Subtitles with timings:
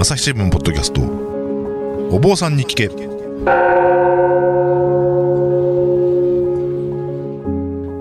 [0.00, 1.00] 朝日新聞ポッドキャスト。
[2.14, 2.86] お坊さんに聞け。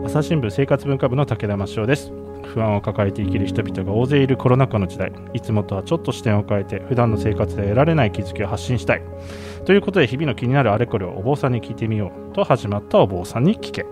[0.05, 2.11] 朝日新聞生活文化部の武田真翔です。
[2.53, 5.11] 不安を抱えて生きる人々が大勢いるコロナ禍の時代。
[5.33, 9.01] いつもとはちょっと視点を変えて普段の生活で得られない気づきを発信したい。
[9.65, 13.87] ということで日々の気になるあれこれをお坊さんに聞いてみようと始まったお坊さんに聞け。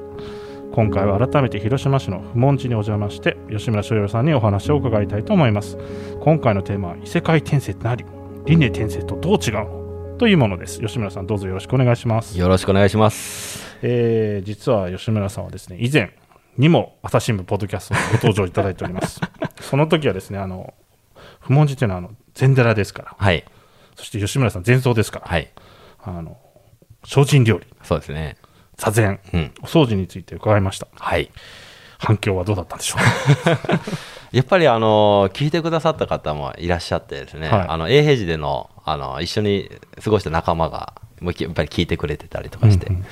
[0.76, 5.78] 今回は改めて広島市の不問寺にお邪魔して吉村翔陽さんにお話を伺いたいと思います。
[6.20, 8.04] 今回のテーマは異世界転生って何？
[8.46, 10.18] 輪廻転生とどう違うの？
[10.18, 10.82] というものです。
[10.82, 12.38] 吉村さんどうぞよろしくお願いします。
[12.38, 13.78] よろしくお願いします。
[13.84, 16.12] えー実は吉村さんはですね以前
[16.58, 19.22] にも朝日新聞ポッドキャストにご登場いただいております。
[19.62, 20.74] その時はですねあの
[21.40, 23.16] 不問寺というのはあの禅寺ですから。
[23.18, 23.46] はい。
[23.96, 25.50] そして吉村さん禅僧ですから、はい。
[26.04, 26.36] あの
[27.06, 27.66] 精進料理。
[27.82, 28.36] そうですね。
[28.78, 29.54] 座禅うん。
[29.62, 30.88] お掃除について伺いました。
[30.98, 31.32] はい。
[31.98, 33.00] 反響はどうだったんでしょう？
[34.36, 37.66] やっぱりあの聞いてくださった方もいらっしゃってですね、はい。
[37.70, 39.72] あの永平寺でのあの一緒に
[40.04, 43.06] 過ごした仲間がもうやっぱり聞いてくれてたりとかして、うんうん。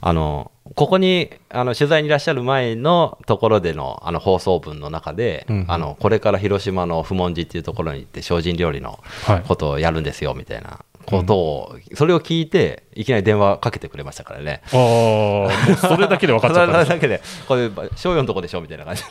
[0.00, 5.64] あのここにあの取材にいらっしゃる前のところでのあの放送文の中で、うんうん。
[5.68, 9.42] あのこれから広島の不問寺っていうところに行って精進料理のはい。
[9.46, 14.62] ことをやるんですよみたいなことを、それを聞いていきなり電話かけてくれましたからね。
[14.72, 19.02] ああそれだけで分かっちゃった それだけで、これ、商用のとこでしょみたいな感じ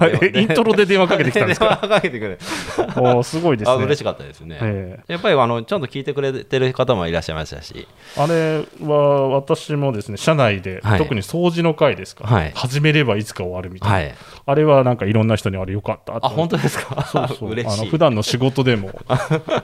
[0.00, 1.78] えイントロで電話かけてきたんですか？
[1.80, 2.38] 電話かけてくれ。
[2.78, 3.72] おーすごいですね。
[3.74, 4.58] あ嬉しかったですね。
[4.60, 7.86] えやっぱりあのちゃんと聞いてくれてる方もいらっしゃいましたし、
[8.16, 10.98] あれは私もですね社内で、はい。
[10.98, 12.52] 特に掃除の回ですか、はい。
[12.54, 14.14] 始めればいつか終わるみたいな、はい。
[14.46, 17.02] あれはなんかいろんな人にあれよかったあ、本当ですか？
[17.04, 17.50] そうそう。
[17.56, 17.80] 嬉しい。
[17.80, 18.90] あの普段の仕事でも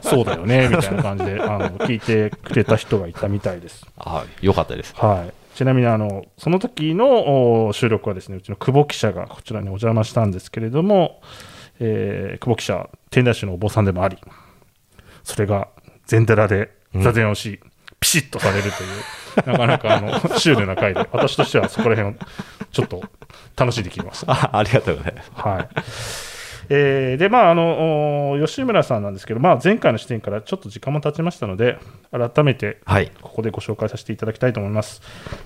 [0.00, 3.86] そうだよねみたいな感じであの聞いてくれた人がいたみたいです。
[3.96, 4.94] あ、よかったです。
[4.96, 11.20] はいちなみにあのその時のお収録はですねうちの久保記者がこちらにお邪魔したんですけれども、
[11.78, 14.16] えー久保記者天台宗のお坊さんでもあり
[15.24, 15.68] それが
[16.06, 17.60] 禅寺で座禅をし、
[18.00, 18.86] ピシッとされるとい
[19.44, 22.18] うなかなかあの シュールな回で私としてはそこら辺を
[22.70, 23.02] ちょっと
[23.56, 24.32] 楽しんできました。
[24.32, 25.30] あありがとうございます。
[25.34, 25.68] はい。
[26.74, 31.78] えーで、まあ、あの、お吉村さんなんですけど、まあ、前回の視点からちょっと時間も経ちましたので、
[32.10, 33.12] 改めて、はい。
[33.20, 35.02] ここでご紹介させていただきたいと思います。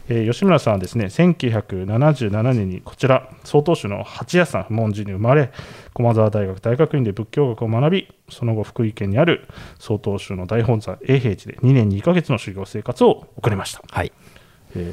[0.08, 5.50] えー吉村さんはですね、1977年にこちら、曹洞宗の八谷山不問寺に生まれ、
[5.94, 9.48] 駒沢大学大学院で仏教学を学び、その後、福井県にある
[9.80, 13.82] 曹洞宗の大本山永平寺で2年2ヶ月の修行生活を送りました。
[13.90, 14.12] はい。
[14.76, 14.92] 永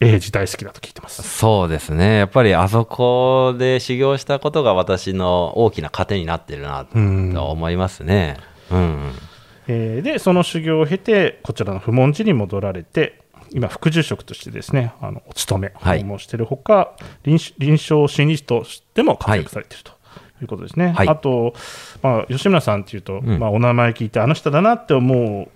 [0.00, 1.22] 平寺大好きだと聞いてます。
[1.22, 2.16] そうですね。
[2.16, 8.38] やっぱりあそこで修行したことが私の大きな糧になってるなうんと思いますね。
[8.70, 9.12] うん。
[9.68, 13.20] えーでその修行を経てこちらの不問寺に戻られて
[13.52, 20.00] 今副住職としてですねあのお勤めはい訪問しているほか、臨臨床心理士としても活躍されていると。
[20.42, 21.52] いうことですねはいあと、
[22.02, 25.48] まあ、吉村さんっていうと、んまあ、お名前聞いてあの人だなって思う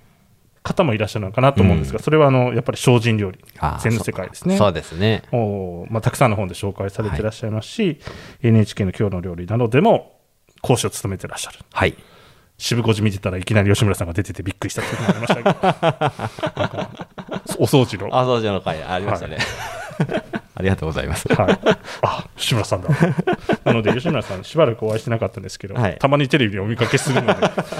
[0.64, 4.56] 方もいらっしゃるのかなと思うんですが、それはあのやっぱり精進料理あ禅の世界ですね。
[4.56, 5.22] そうですね。
[5.30, 8.00] おまあ、たくさんの本で紹介されていらっしゃいますし、
[8.42, 10.18] NHK の今日の料理などでも
[10.62, 11.58] 講師を務めていらっしゃる。
[11.70, 11.94] はい。
[12.56, 15.50] 渋小路見てたらいきなり吉村さんが出ててびっくりした時もありましたけど。
[17.62, 19.36] お掃除の、あ、掃除の会ありましたね。
[20.56, 21.26] ありがとうございます。
[21.32, 21.58] はい、
[22.02, 22.88] あ吉村さんだ
[23.64, 27.34] なので吉村さんしばらくお会いしてなかったんですけど、はいたまにテレビでお見かけするので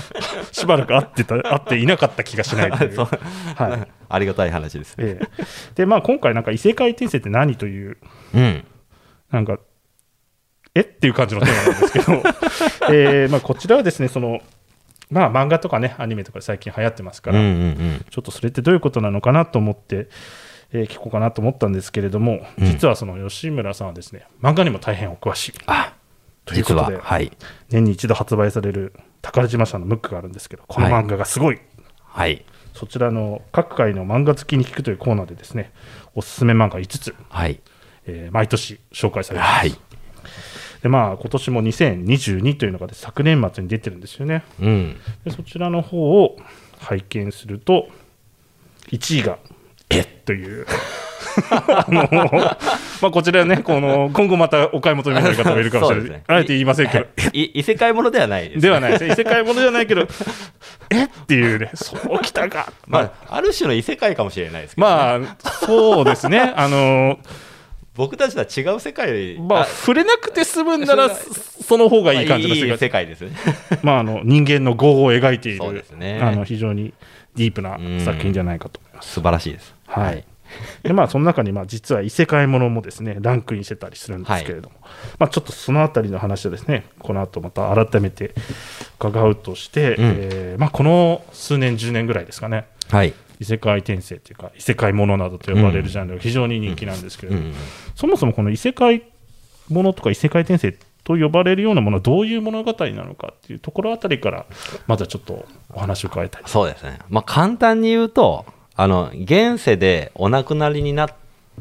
[0.50, 5.04] しばらく会ってた会っていなかった気がしないという、 はいありがたい話ですね。
[5.06, 5.44] ええ
[5.76, 7.96] でまあ、今回なんか異世界転生って何という
[8.34, 8.64] うん。
[9.30, 9.58] なんか
[10.74, 10.80] え？
[10.80, 12.12] っていう感じのテーマなんですけど、
[12.92, 14.40] えーまあ、こちらはですねその
[15.10, 18.04] まあ漫画とかねアニメとかで最近流行ってますから、うんうんうん。
[18.10, 20.08] ちょっとそれってどういうことなのかなと思って、
[20.74, 25.94] えー聞こうかなと思ったんですけれども、うん実はその吉村さんはですね漫画にも大変お詳しいあ、
[26.44, 27.30] ということではい。
[27.70, 28.92] 年に一度発売される
[29.22, 31.60] 宝島さんのムックがあるんですけどこの漫画がすごい、
[32.02, 32.44] はい。
[32.74, 35.72] そちらの各界の漫画好きに聞くというコーナーでですね
[36.14, 37.60] おすすめ漫画5つ、はい。
[38.06, 39.78] えー毎年紹介されてます、はい。
[40.82, 44.96] でまあ今年も2022というのが、昨年末に出てるんですよねうん。
[45.24, 46.36] でそちらの方を
[46.80, 47.88] 拝見すると
[48.90, 49.38] 1位が
[49.96, 50.00] 「え？
[50.00, 50.66] っ」という。
[51.50, 52.08] あの、
[53.02, 57.06] まあ、こちらねこの今後またお買い求めになる方もいるかもしれない、あえて言いませんけど。
[57.32, 58.60] い 異世界ものではないです。
[58.60, 59.12] ではないですね。
[59.12, 60.06] 異世界ものじゃないけど
[60.90, 61.04] 「え？
[61.04, 61.70] っ?」ていうね。
[61.74, 62.72] そうきたか。
[62.86, 66.52] まあ、ある種の異世界かもしれないですけど、ね、まあそうですね。
[66.56, 67.18] あの
[67.96, 73.30] 僕たちとは違う世界まあ触れなくて済むんならその方がいい感じの世界世界ですね。
[73.82, 75.84] まあ、あの人間の業を描いている
[76.20, 76.92] あの非常に
[77.36, 79.12] ディープな作品じゃないかと思います。
[79.12, 79.74] 素晴らしいです。
[80.00, 80.24] はい。
[80.82, 84.76] でまあ、その中にまあ実は異世界ものもですねランクインしてたりするんですけれども、
[85.18, 88.34] まあ、ちょっとそのあたりの話はですねこの後また改めて
[88.98, 90.04] 伺うとして、うん。
[90.16, 92.66] えーまあ、この数年10年ぐらいですかね。
[92.90, 93.14] はい。
[93.40, 97.54] 異世界転生というか異世界ものなどと呼ばれるジャンルが非常に人気なんですけれども、うん。
[97.94, 99.02] そもそもこの異世界
[99.68, 104.46] ものとか異世界転生と呼ばれるようなものはどういう物語なのかっていうところあたりから
[104.86, 106.98] まずはちょっとお話を伺いたいそうですね。
[107.08, 111.10] まあ、簡単に言うと、あの、現世でお亡くなりになっ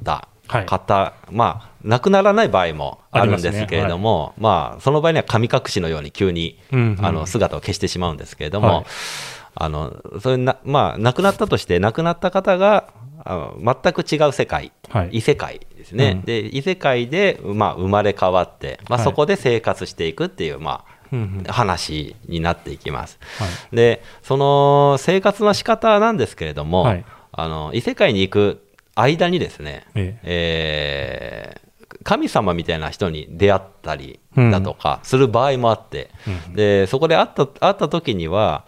[0.04, 0.66] たはい。
[0.66, 7.06] 方、まあ、亡くならない場合もあるんですけれども、まあ、その場合には神隠しのように急に、うんうん。
[7.06, 8.86] あの、姿を消してしまうんですけれども、はい。
[9.56, 12.90] あの、それな、まあ、亡くなったとして、亡くなった方が、
[13.26, 15.10] あの全く違う世界、はい。
[15.14, 16.22] 異世界ですね、うん。
[16.24, 19.06] で異世界で、まあ、生まれ変わって、まあ、はい。
[19.06, 20.93] そこで生活していくっていう、まあ
[21.48, 23.20] 話になっていきます。
[23.40, 23.76] はい。
[23.76, 27.06] でその生活の仕方なんですけれども、はい。
[27.32, 28.64] あの異世界に行く
[28.96, 31.58] 間にですね、ええ。
[31.60, 31.74] ー
[32.04, 36.10] 神様みたいな人に出会ったりうんだとかする場合もあって、
[36.48, 36.54] うん。
[36.54, 38.66] でそこで会った会った時には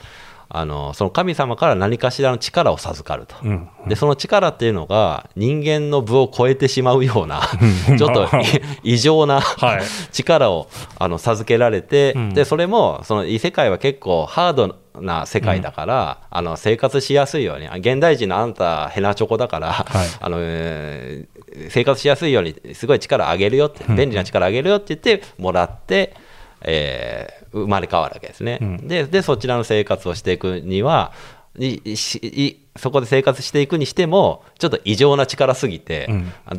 [0.48, 3.36] あのその神様から何かしらの力を授かると。
[3.44, 3.70] うん。
[3.88, 7.42] でその力っていうのが人間の部を超えてしまうような
[7.90, 7.98] うん。
[7.98, 8.44] ちょっと い。
[8.84, 9.82] 異常なは い
[10.12, 10.68] 力を
[11.00, 12.34] あの授けられて、うん。
[12.34, 19.86] でそれもその異世界は結構ハードな世界だから、あの生活しやすいようにあ現代人のあんたヘナチョコだから、はい。
[20.20, 21.36] あのえー
[21.70, 26.14] 生活しやすいようにすごい力あげるよって便利な力あげるよって言ってもらって、
[26.62, 28.88] えー生まれ変わるわけですね、うん。
[28.88, 31.14] ででそちらの生活をしていくには
[31.58, 36.32] いいしいそこで生活していくにしてもちょっと異常な力すぎて、うん。
[36.46, 36.54] あ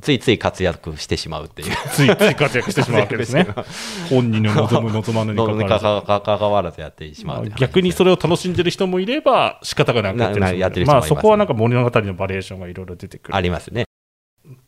[0.00, 1.72] ついつい活躍してしまうっていう。
[1.90, 3.48] ついつい活躍してしまうわけですね。
[4.08, 5.84] 本人の望む望まぬにの関わらず。
[6.06, 13.36] かか関わらずやってしまうね逆にそれを楽しんでる人もいれば仕方がなくやってる人もいるまあそこはなんか物語のバリエーションがいろいろ出てくる。
[13.36, 13.84] ありますね。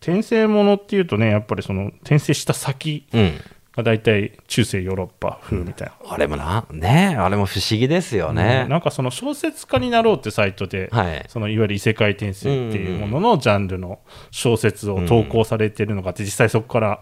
[0.03, 3.41] 転生ものっていうとねやっぱりその転生した先うん。
[3.81, 8.67] が大体中世ヨーロッパ風みたいな、あれもな、ねあれも不思議ですよね。
[8.69, 11.25] なんかその小説家になろうってサイトで、はい。
[11.29, 14.01] そのいわゆる異世界転生っていうもののジャンルの
[14.31, 17.01] 小説を投稿されてるのがあって実際そこから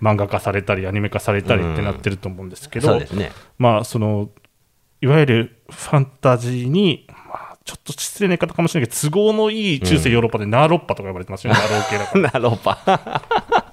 [0.00, 3.32] 漫画化されたりアニメ化されたりってなってると思うんですけど、そうですね。
[3.58, 4.30] まあその
[5.00, 7.14] いわゆるファンタジーに、ま
[7.52, 12.40] あ、ちょっと失礼な言い方かもしれないけど都合のいい中世ヨーロッパでナーロッパとか呼ばれてますよね、ナロー系だから。
[12.40, 13.63] なロパ。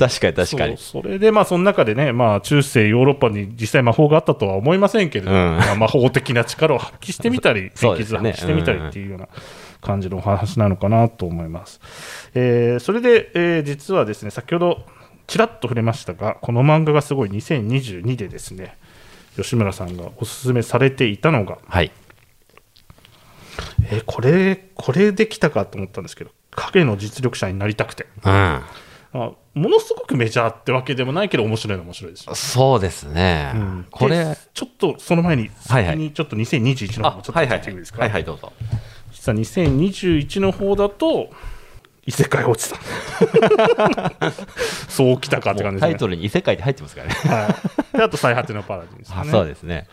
[0.00, 0.78] 確かに確かに。
[0.78, 9.28] それでまあその中でね、まあ、中世ヨーロッパに実際魔法があったとは思いませんけれども、うんまあ魔法的な力を発揮してみたり そう天気図発揮してみたりっていうような
[9.82, 11.80] 感じのお話なのかなと思います。
[12.34, 14.86] えーそれで、えー実はですね先ほど
[15.26, 18.78] ちらっと触れましたがこの漫画がすごい2022でですね
[19.36, 21.92] 吉村さんがおすすめされていたのが、はい。
[23.90, 28.60] えーこれこれできたかと思ったんですけど影の実力者になりたくてうん。
[29.12, 32.34] あものすごくメジャーってわけでもないけど面白いのは面白いですよ。
[32.34, 33.52] そうですね。
[33.54, 33.86] うん。
[33.90, 35.92] これで、ちょっとその前にはいはい。
[35.94, 37.58] 先にちょっと2021のあ方もちょっとはいはい。
[37.58, 38.52] 聞いてもいいですか、はいはいどうぞ。
[39.12, 41.30] 実は2021の方だと
[42.06, 42.80] 異世界落ちた。
[44.88, 45.90] そうきたかって感じですね。
[45.92, 47.14] タイトルに異世界って入ってますからね。
[47.14, 47.56] は
[47.94, 49.86] い、であと最果てのパラディンですあねそうですね。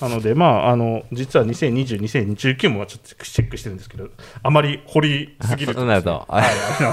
[0.00, 4.08] なのでまああの実は2020、2019もちょっとチェックしてるんですけど
[4.42, 6.44] あまり掘りすぎるとそうなると、あ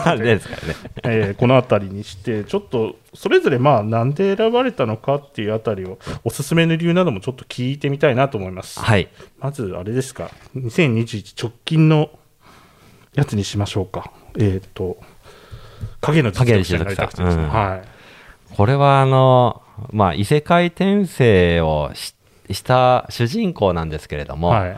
[0.06, 0.75] あれですからね。
[1.03, 8.79] えーこの辺りにしてちょっとそれぞれまあなんで選ばれたのかっていうあたりをおすすめの理由などもちょっと聞いてみたいなと思います。
[8.79, 9.10] はい。
[9.39, 10.31] まずあれですか。
[10.55, 12.10] 2021直近の
[13.15, 14.97] やつにしましょうかえっ、と
[16.01, 18.55] 影の実力者になりたくてですね、うんはい。
[18.55, 19.61] これはあの、
[19.91, 22.15] まあ、異世界転生をし
[22.51, 24.75] した主人公なんですけれども、はい。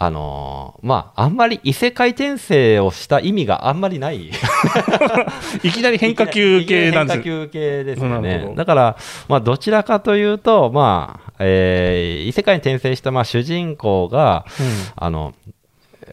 [0.00, 4.30] あのまあ、あんまり異世界転生をした意味があんまりない。
[5.64, 7.22] いきなり変化球系なんです。
[7.22, 8.44] 変化球系ですよね。
[8.46, 8.54] ど。
[8.54, 8.96] だから、
[9.28, 14.46] まあ、どちらかというと、まあ、えー異世界に転生したまあ主人公が、
[14.94, 15.34] あの、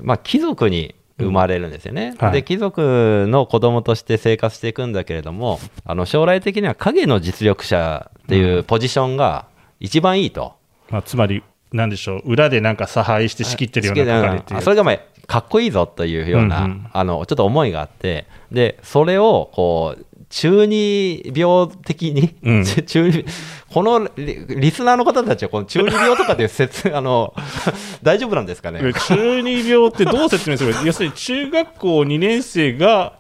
[0.02, 2.32] まあ、貴族に生まれるんですよね、はい。
[2.34, 9.48] で貴族の子供として生活していくんだけれどもあの将来的には影の実力者っていうポジションが
[9.80, 10.56] 一番いいと、
[10.90, 12.22] まあ、つまりなんでしょう。
[12.26, 16.88] 裏でなんか差配して仕切ってるような係それがまあかっこいいぞというような、うんうん。
[16.92, 18.26] あのちょっと思いがあって。
[18.52, 20.06] でそれをこう
[20.38, 22.64] 中二病的に、うん。
[22.86, 23.24] 中二
[23.70, 27.34] このリリスナーの方たちはこの中二病とかで説 あの
[28.04, 28.82] 大丈夫なんですかね？
[29.08, 33.14] 中二病ってどう説明するか要するに中学校2年生が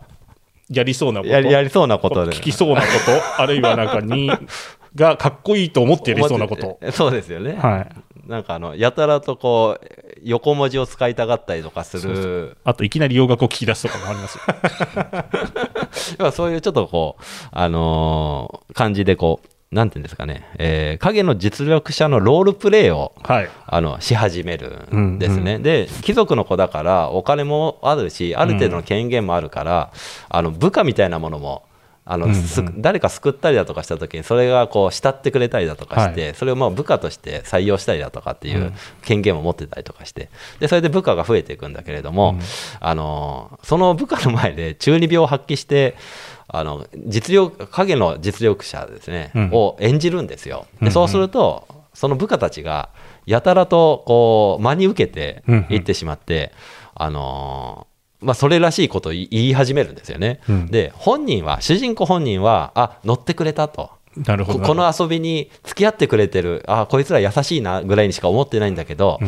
[0.69, 1.31] やりそうなこと？
[1.31, 2.33] やりやりそうなことで。
[2.33, 2.87] 聞きそうなこ
[3.37, 3.41] と？
[3.41, 4.29] あるいはなんかに
[4.93, 6.79] がかっこいいと思ってやりそうなこと？
[6.91, 7.87] そうですよね、はい
[8.25, 9.87] なんかあのやたらとこう
[10.23, 12.57] 横文字を使いたがったりとかする。
[12.63, 16.31] あといきなり洋楽を聞き出すとかもありますよ。
[16.33, 23.49] そういうちょっとこう、あのー感じでこう、なんていうんですかね、えー影の実力者のロールプレイをはい。
[23.67, 29.91] あのし始めるんですね、で貴族の子だからお金もあるしある程度の権限もあるから、
[30.29, 31.63] あの部下みたいなものも
[32.07, 38.71] あの、す誰か救ったりだとかした時にそれがこう慕ってくれたりだとかして、それをまあ部下として採用したりだとかっていう
[39.01, 42.37] 権限を持ってたりとかしてでそれで部下が増えていくんだけれども、
[42.79, 45.95] あのその部下の前で中二病を発揮して
[46.47, 49.49] あの実力影の実力者ですね、うん。
[49.51, 50.67] を演じるんですよ。
[50.79, 52.89] うんでそうするとその部下たちが
[53.25, 56.51] やたらとこう真に受けてうんいってしまって、
[56.93, 57.94] あのー
[58.25, 60.41] まあ、それらしいことを言い始めるんですよね。
[60.49, 63.91] うんで本人は主人公本人はあ乗ってくれたと。
[64.17, 64.59] なるほど。
[64.59, 69.19] ここの遊びに付き合ってくれてるあこいつら優しいなぐらいにしか思ってないんだけど、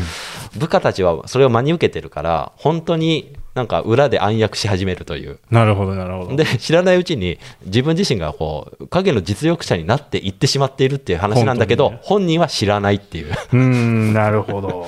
[0.57, 6.35] 部下たちはそれを真に受けてるから本当になんか裏で暗躍し始めるというなるほど、なるほど。
[6.35, 14.87] で知らないうちに自分自身がこう影の実力者になっていってしまっているっていう話なんだけど、本ね本人は知らないっていううーん、なるほど。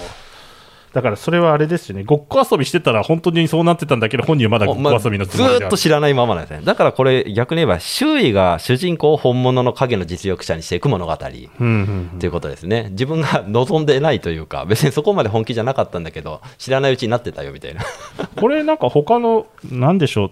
[0.94, 5.66] だからそれはあれですよね、ごっこ遊びしてたら本当にそうなってたんだけど、本人はまだごっこ遊びのつずもりである。
[5.66, 6.66] ーっと知らないままなんですね。
[6.66, 11.16] だからこれ逆に言えば周囲が主人公を本物の影の実力者にしていく物語。
[11.16, 12.88] ということですね。
[12.92, 17.82] 自分が望んでないというか別にそこまで本気じゃなかったんだけど知らないうちになってたよみたいな。
[18.36, 20.26] これなんか他の、なんでしょ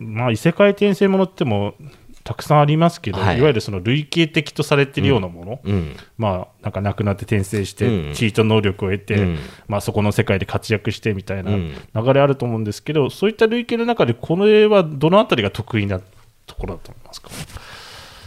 [0.00, 1.74] う、まあ異世界転生ものっても
[2.22, 3.38] たくさんありますけど、はい。
[3.38, 5.96] い、わゆるその類型的とされているようなもの、うん。
[6.18, 8.14] まあなんか亡くなって転生して、うん。
[8.14, 9.38] チート能力を得て、うん。
[9.68, 11.74] まあそこの世界で活躍してみたいなうん。
[11.94, 16.00] 流れあると思うんですけど、そういった類型の中で、これはどのあたりが得意な
[16.46, 17.30] ところだと思いますか？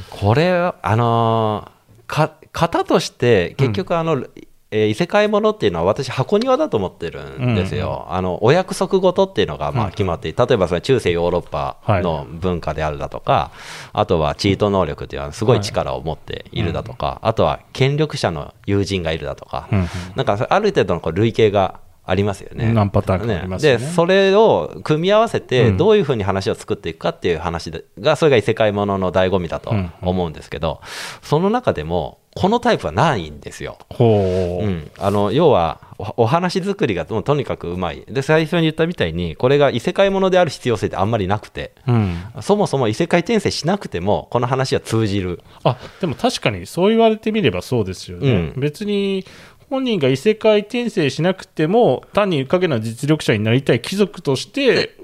[0.10, 4.26] これあのーか型として結局あの、
[4.74, 13.52] えー異世界ものっていうのは私箱庭だと思ってるんですよ、あのお約束事っていうのがまあ決まっていて、例えばそれ中世ヨーロッパの文化であるだとか、
[13.94, 19.88] あとはチート能力っていうのはすごい力を持っているだとか、あとは権力者の友人がいるだとか、うんうん。
[20.16, 22.74] なんかある程度のこう類型がありますよね。
[22.74, 23.86] 何パターンかありますよね。
[23.86, 25.78] でそれを組み合わせてうん。
[25.78, 30.82] どういうふうに話を作っていくかっていう話でがそれが異世界ものの醍醐味だと思うんですけど、
[31.22, 33.78] その中でもこのタイプはないんですよ。
[33.90, 38.04] ほう、うん、あの要はおお話作りがもうとにかくうまい。
[38.08, 41.74] で最初に言ったみたいにこれが異世界ものである必要性ってあんまりなくて。
[41.88, 42.18] うん。
[42.42, 45.42] そもそも異世界転生しなくてもこの話は通じる。
[45.64, 48.60] あでも確かにそう言われてみればそうですよね、うん。
[48.60, 49.26] 別に
[49.74, 54.96] 本人が異世界転生しなくても単に影の実力者になりたい貴族として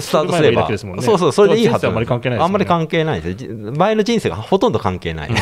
[0.00, 0.68] スタートすれば。
[0.68, 0.76] ね。
[0.76, 5.36] そうそうそれでいいはずあんまり関係ないですよねあんまり関係ないですじ前の人生がほとんど関係ないで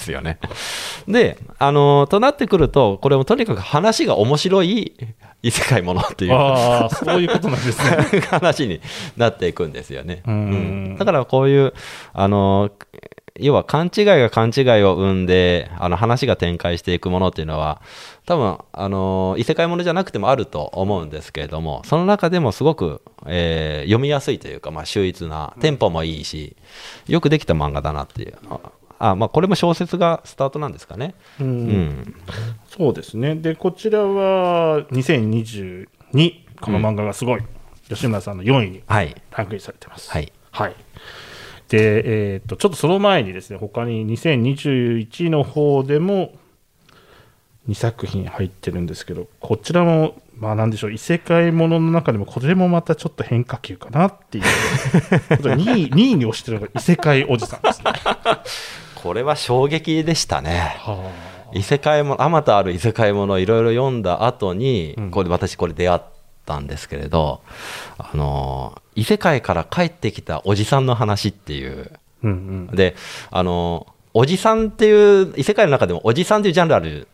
[0.00, 0.38] すよね。
[1.06, 4.94] であのとなってくるとこれもとにかく話が面白い
[5.42, 6.32] 異世界ものっていう。
[6.32, 8.20] ああそういうことなんですね。
[8.30, 8.80] 話に
[9.18, 10.22] なっていくんですよね。
[10.26, 10.34] うん。
[10.34, 10.38] う
[10.94, 10.96] ん。
[10.98, 11.74] だからこういう
[12.14, 12.70] あの
[13.40, 17.80] 要は勘違いが勘違いを生んであの話が展開していくものっていうのは
[18.26, 26.56] 多分あの異世界ものじゃなくてもあると思うんですけれどもその中でもすごく、えー読みやすいというか、まあ、秀逸なテンポもいいし
[27.08, 28.60] よくできた漫画だなっていうあ
[29.00, 31.14] あ、まあ、これも小説がスタートなんですかね。
[31.40, 31.46] うん。
[31.46, 32.14] うん。
[32.68, 33.34] そうですね。
[33.34, 35.86] でこちらは2022
[36.60, 37.42] この漫画がすごい、
[37.88, 40.10] 吉村さんの4位にはい、ランクインされてます。
[40.10, 40.30] はい。
[40.52, 40.74] はい
[41.70, 46.34] で、えーっとちょっとその前にですね他に2021の方でも
[47.68, 57.92] 2作品入ってるんですけどこちらもまあなんでしょう異世界ものの中でもこれもまたちょっと変化球かなっていう2位 ,2 位に推してるのが異世界おじさんですね。
[58.96, 60.76] これは衝撃でしたね。
[60.78, 61.10] は
[61.52, 66.00] 異世界もあまたある異世界ものをいろいろ読んだ後に、うんこれ私これ出会っ
[66.50, 67.42] たんですけれど
[67.96, 72.32] あの異世界から帰ってきたおじさんの話っていうあうん
[72.70, 72.96] うんで
[73.30, 77.06] あのおじさんっていう異世界の中でもおじさんっていうジャンルある、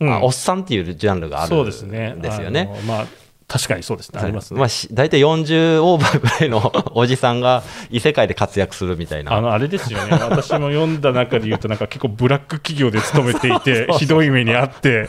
[0.00, 2.16] うんあおっさんっていうジャンルがあるそうんですね。
[2.18, 2.70] ですよね。
[2.72, 3.06] あのまあ
[3.50, 4.20] 確かにそうですね。
[4.22, 4.60] ありますね。
[4.60, 15.08] まあ、し大体40オーバーぐらいの おじさんが異世界で活躍するみたいなあのあれですよね、私も読んだ中で言うと、なんか結構ブラック企業で勤めていて、 ひどい目にあって、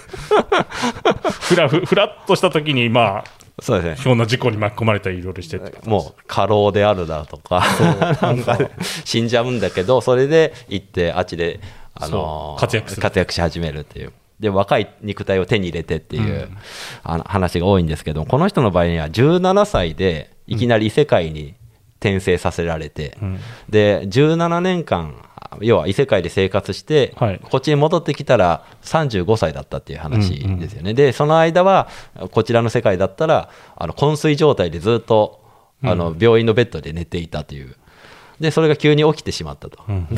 [1.39, 3.23] ふらふふらっとした時に、まあ、
[3.59, 4.03] そうですね。
[4.03, 7.63] ひょんな事故に巻き込まれたりいろいろしてってもう過労であるだとか。
[8.21, 8.57] なんか
[9.05, 11.59] 死んじゃうんだけどそれで行ってあっちで、
[11.93, 14.13] あの活躍活躍し始めるっていう。
[14.39, 16.49] で若い肉体を手に入れてっていう、
[17.03, 21.53] あの話が多いんですけどこの人の場合には17歳でいきなり異世界に
[22.01, 23.39] 転生させられて、うん。
[23.69, 25.15] で17年間
[25.59, 27.39] 要は異世界で生活して、はい。
[27.39, 31.89] こっちに戻ってきたら35歳だったっていう話ですよね、でその間は
[32.31, 35.41] こちらの世界だったらあの昏睡状態でずっと
[35.83, 37.75] あの病院のベッドで寝ていたという。
[38.39, 40.07] でそれが急に起きてしまったと、うん。
[40.07, 40.15] で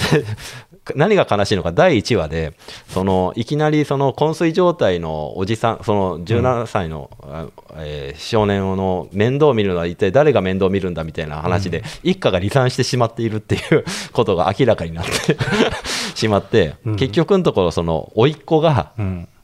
[0.95, 2.53] 何が悲しいのか第1話で
[2.89, 15.37] そのいきなりその昏睡状態のおじさんその17歳の、うん、えー、少年の面倒を見るのは一体誰が面倒を見るんだみたいな話で、うん、一家が離散してしまっているっていう ことが明らかになって
[16.15, 18.91] しまって、うん、結局のところその甥っ子が、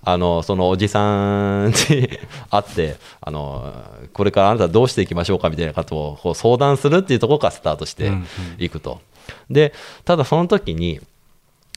[0.04, 1.74] あのそのおじさんに
[2.50, 3.74] 会ってあの
[4.14, 8.12] これからあなたどうしていきましょうかみたいなことをこう相談するっていうところからスタートして
[8.58, 9.00] いくと。
[9.50, 9.74] で
[10.06, 11.00] ただその時に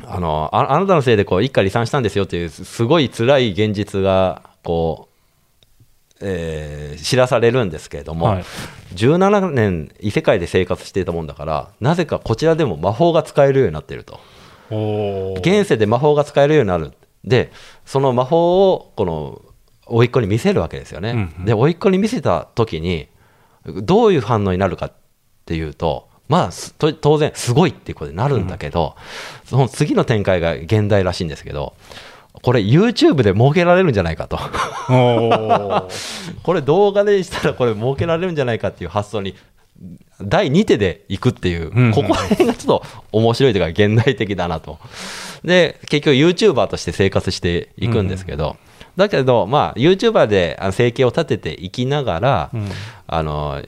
[0.06, 8.44] あのあなたのせいでこう一家離散したんですよというすごい辛い現実がこう、えー、知らされるんですけれども、はい、
[8.94, 14.20] 17年異世界で生活していたもんだからなぜかこちらでも魔法が使えるようになっていると。
[14.70, 16.92] 現世で魔法が使えるようになる。
[17.24, 17.52] で
[17.84, 19.42] その魔法をこの
[19.86, 23.08] 甥っ子に見せるわけですよね、うんうん、で甥っ子に見せた時に
[23.66, 24.92] どういう反応になるかっ
[25.44, 28.96] ていうとまあ、当然すごいっていうことになるんだけど、
[29.42, 31.74] うん、その次の展開が現代らしいんですけど
[32.42, 34.38] これ YouTube で儲けられるんじゃないかと。
[36.42, 39.36] これ動画でしたらこれ儲けられるんじゃないかっていう発想に
[40.22, 41.84] 第2手でいくっていう、うん。
[41.86, 44.78] うん、ここら辺がちょっと面白いというか現代的だなと。
[45.44, 48.50] で結局 YouTuber として生活していくんですけど、うん。
[48.52, 48.56] うん
[48.96, 52.68] だけど、まあ、YouTuber で生計を立てていきながら、うん、
[53.06, 53.62] あの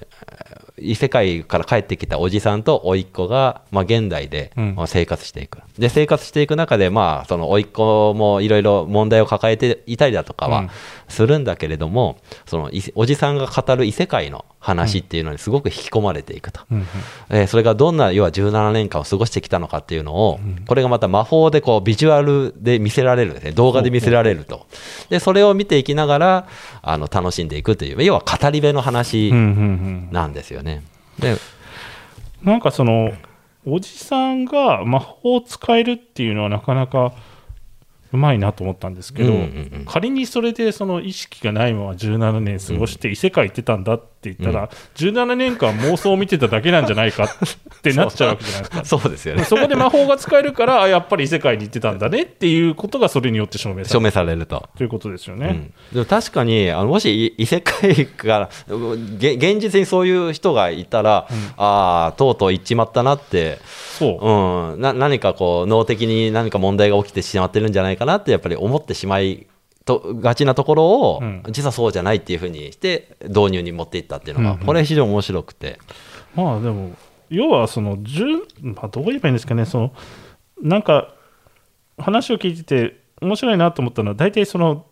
[0.79, 4.53] 異世界から帰ってきたおじさんと甥っ子が、まあ、現代で
[4.87, 10.69] 生活していく、うん、で生活していく中で、まあ、その甥っ子もいろいろ問題を抱えていたりだとかは
[11.15, 16.87] するんだけれども、うん、そのおじさんが語る異世界の話っていうのにすごく引き込まれていくと、うん、
[17.31, 24.67] えー、それがどんな要は17年間を過ごしてきたのかっていうのを、これがまた魔法でこうビジュアルで見せられる、ね、動画で見せられると。
[25.09, 26.49] でそれを見ていきながら
[26.83, 30.83] あの楽しんでいくという要は語り部の話なんですよね。
[31.19, 31.37] で
[32.43, 33.13] なんかその
[33.67, 37.15] おじさんが魔法を使えるっていうのはなかなか
[38.15, 44.69] うまいなと思ったんですけど、うんうんうん、仮にそれでその意識がないまま17年過ごして異世界行ってたんだって言ったら、うん、
[45.09, 47.29] 17年間妄想を見てただけなんじゃないかっ
[47.83, 48.85] てなっちゃうわけじゃないですか。
[48.87, 49.45] そうですよね。
[49.45, 53.91] そこで魔法が使えるからやっぱり異世界に行ってたんだねっていうことがそれによって証明される。
[53.91, 54.69] 証明されると。
[54.77, 63.59] ということですよね、うん、でも確かにあのもし異世界から現実にそういう人がいたら、うん、ああとうとう行っちまったなって。
[63.99, 69.47] そう、うん、な何かこう脳的に何か問題が起きてしまってるんじゃないかなってやっぱり思ってしまい
[69.85, 75.79] とがちなところを、うん、実はそうじゃないっていうふうにして導入に持っていったっていうのが、うんうん、これ非常に面白くて。
[76.35, 76.93] まあでも
[77.31, 77.99] 要はその、
[78.61, 79.65] まあ、どう言えばいいんですかね。
[79.65, 79.93] その
[80.63, 81.15] なんか
[81.99, 84.87] 話を聞いてて面白いなと思ったのは大体その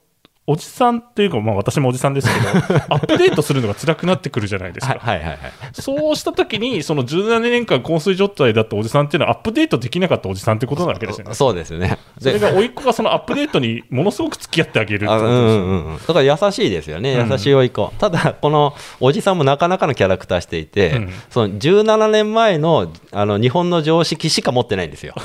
[0.44, 2.48] おじさんっていうか、まあ、私もおじさんですけど、
[2.92, 4.96] アップデートするのが辛くなってくるじゃないですか。
[4.98, 5.38] はいはいはい、
[5.72, 11.34] そうしたときに、その17年間、昏睡状態だったおじさんっていうのは、アップデートできなかったおじさんってことなわけですよね。
[11.34, 11.96] そうですね。
[12.18, 17.84] それが、甥っ子がそのアップデートにものすごく付き合ってあげるってことですよ、うんうん、だから優しいですよね、優しい甥っ子。
[17.84, 25.14] うん、ただ、このおじさんもなかなかのキャラクターしていて、うん、その17年前のあの日本の常識しか持ってないんですよ。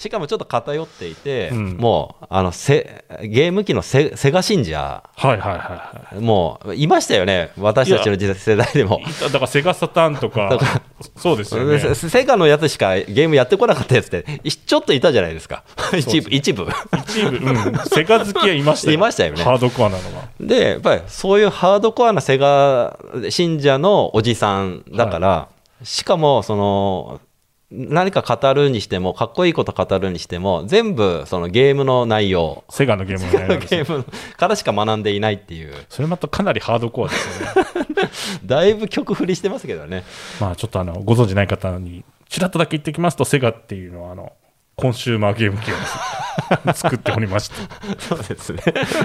[0.00, 9.02] しかもちょっと偏っていて、うん、もうあのセゲーム機のセセガ信者、はいはいはい、もういましたよね、私たちの世代でも。
[9.20, 10.58] だからセガサターンとか、
[11.16, 11.78] そうですよね。
[11.94, 16.30] セガのやつしかゲームやってこなかったやつって、ちょっといたじゃないですか、一部。
[16.30, 19.44] 一部、一部うん、セガ好きはいましたよいましたよね。
[19.44, 20.24] ハードコアなのは。
[20.40, 25.48] で、やっぱりそういうハードコアなセガ信者のおじさんだから、は
[25.82, 27.20] い、しかもその
[27.70, 34.04] 何か語るにしても、かっこいいこと語るにしても、全部そのゲームの内容、セガのゲームの内容ゲーム
[34.36, 38.10] からしか学んでいないっていう、それまたかなりハードコアですよね。
[38.44, 40.04] だいぶ曲振りしてますけどね。
[40.40, 44.32] まあちょっとあのご存じない方に、ちらっとだけ言ってきますと、セガっていうのは、あの
[44.74, 45.74] コンシューマーゲーム機を
[46.74, 47.54] 作っておりまして、
[47.98, 48.62] そうですね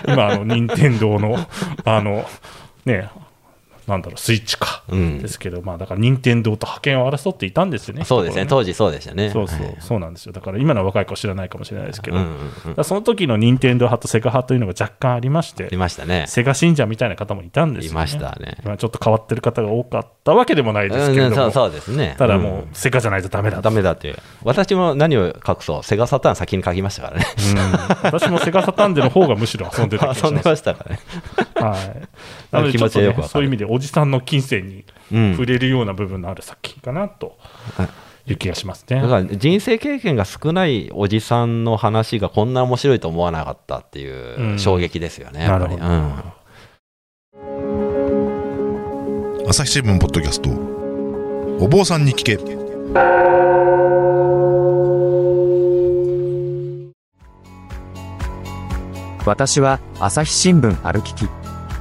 [0.07, 1.37] 今、あの任天堂の
[1.83, 2.25] あの
[2.85, 3.09] ね
[3.87, 8.05] なんだろう、スイッチか、うん、ですけど、まあ、だから任天堂と覇権を争っていたんですよね。
[8.05, 9.29] そうですね、ね当時そうでしたね。
[9.29, 10.31] そうそう、はい、そうなんですよ。
[10.31, 16.25] だから今の若い子知らないかもしれないですけど、うんうんうん、その時の任天堂派とセガ派というのが若干ありまして、いましたね。
[16.27, 17.93] セガ信者みたいな方もいたんですよ、ね。
[17.93, 18.57] いましたね。
[18.63, 22.15] 今ちょっと変わってる方が多かったわけでもないですけれども、うん、そうそうですね。
[22.17, 24.15] ただもう、セガじゃないとだめだだめだっていう。
[24.43, 27.25] 私も何を隠そう、セガサターン先に書きましたからね。
[27.53, 30.99] うん、私もセガサターンでの方がむしろ遊んでた 遊んでましたからね。
[31.55, 32.07] はい。
[32.55, 34.85] なので、ちょっと、ね、そういう意味でおじさんの金銭に
[35.33, 37.37] 触れるような部分のある作品かなと。
[37.79, 37.85] うん。
[37.85, 37.93] はい
[38.27, 39.01] いう気がしますね。
[39.01, 45.77] だから人生経験が少ないおじさんの話がこんな面白いと思わなかったっていう衝撃ですよね、うん、やっぱり、う
[49.45, 50.49] ん、朝日新聞ポッドキャスト
[51.63, 52.39] 「お坊さんに聞け」
[59.25, 61.44] 私は朝日新聞歩きき。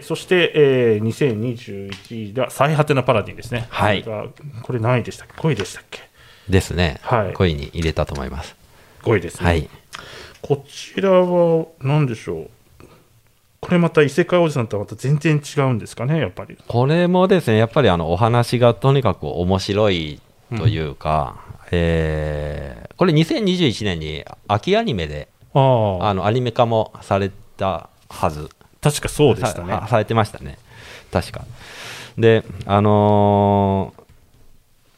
[0.00, 3.66] そして、えー、2021では最果てのパラディンですね。
[3.68, 4.02] はい。
[4.02, 6.00] これ何位でしたっけ ?5 位でしたっけ？
[6.48, 6.98] ですね。
[7.02, 7.32] はい。
[7.34, 8.56] 5位に入れたと思います。
[9.02, 9.46] 5位ですね。
[9.46, 9.68] はい。
[10.40, 12.50] こちらは何でしょう？
[13.60, 16.56] これまた異世界おじさんとはまた全然違うんですかね、やっぱり。
[16.66, 20.20] これもですね、やっぱりあのお話がとにかく面白い
[20.56, 25.58] というか、うん、えー、これ2021年に秋アニメであ
[26.14, 28.48] のアニメ化もされたはず。
[28.82, 29.80] 確かそうでしたね。
[29.88, 30.58] されてましたね。
[31.10, 31.44] 確か。
[32.18, 33.94] で、あの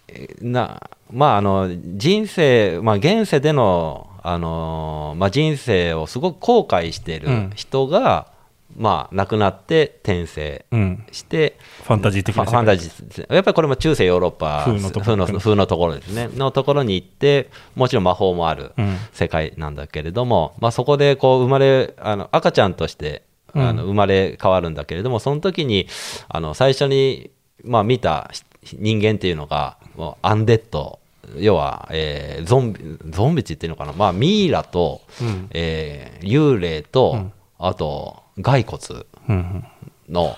[0.09, 8.29] ー、な、まあ、あの、人生、まあ、現世での、あのー、まあ、人生をすごく後悔している人が、
[8.75, 10.65] うん、まあ、亡くなって転生
[11.13, 16.29] して、うん、ファンタジー的なファンタジーやっぱりこれも中世ヨーロッパ風の風の風のところですね。
[16.35, 18.73] のところに行ってもちろん魔法もある
[19.13, 23.23] 世界なんだけれども、うん、まあ、そこでこう生まれあの赤ちゃんとして
[23.55, 25.87] あの生まれ変わるんだけれども、その時に
[26.29, 27.31] あの最初に、
[27.63, 28.31] まあ、見た
[28.63, 30.99] 人間っていうのがもうアンデッド。
[31.39, 39.07] 要は、えー、ゾンビゾンビって言ってるのかな、まあ、ミイラと、うん、えー、幽霊と、うん、あと骸骨
[40.11, 40.37] の、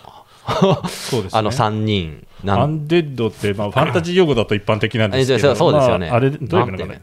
[0.89, 6.95] そうですね、あの3人アンデッドって、まあ、 ファンタジー用語だと一般的なんですけど、そうですよね、まあ、あれどういうのかな。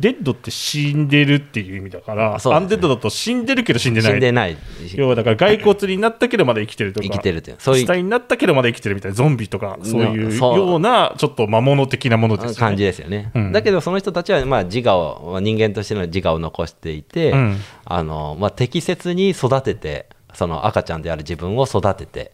[0.00, 4.12] デッドって死んでるっていう意味だから、ね、アンデッドだと死んでるけど死んでない。
[4.12, 4.56] 死んでない。
[4.94, 7.80] 要はだから骸骨になったけどまだ生きてるとか、生きてるってそういう。
[7.82, 10.02] 死体になったけどまだ生きてるみたいな、ゾンビとか、そう。
[10.02, 12.56] いうような、ちょっと魔物的なものですよね。
[12.56, 13.32] 感じですよね。
[13.34, 22.32] うん、だけど、その人たちはまあ自我を、人間としての自我を残していて、うん、あのまあ、適切に育てて、その赤ちゃんである自分を育てて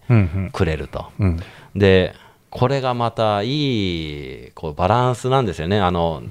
[0.52, 1.06] くれると。
[1.18, 1.26] うん。
[1.26, 1.40] うん、
[1.78, 2.14] で
[2.50, 5.80] これがまたいいこうバランスなんですよね。
[5.80, 6.22] あの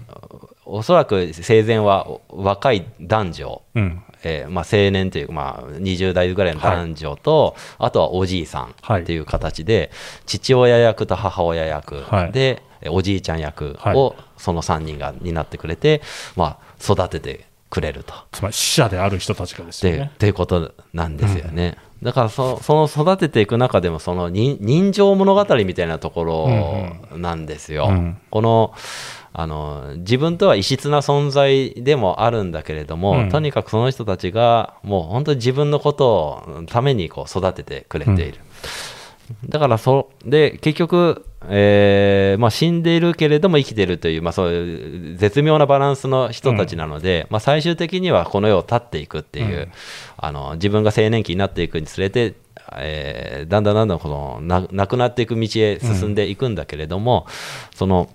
[0.65, 9.89] おそらく生前は若い男女、うん、えー、まあ、青年というか、まあ、20代ぐらいの男女と、はい、あとはおじいさんっていう形で、はい、
[10.25, 16.01] 父親役と母親役で、はい、おじいちゃん役をその3人が担ってくれて、
[16.35, 18.13] まあ、育ててくれると。
[18.31, 20.11] つまり死者である人たちがですよね。
[20.13, 21.77] っていうことなんですよね。
[21.87, 27.87] うんだからその育てていく中でもその人情物語みたいなところなんですよ。
[27.89, 28.73] うんうん、この
[29.31, 38.21] あの自分とは異質な存在でもあるんだけれども、うん、とにかくその人たちがもう本当に自分のことをためにこう育ててくれている。
[38.25, 38.33] うん、
[39.47, 49.71] だからそで結局、えーまあ、死んでいるけれども生きているという,、まあ、そういう絶妙なバランスの人たちなので、うん、まあ、最終的にはこの世を立っていくっていう、
[50.17, 52.35] あの自分が青年期になっていくにつれて
[52.75, 57.27] えー、だんだんだんだんこのななくなっていく道へ進んでいくんだけれども、
[57.75, 58.09] その